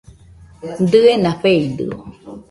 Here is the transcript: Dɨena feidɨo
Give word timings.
Dɨena 0.89 1.31
feidɨo 1.41 1.97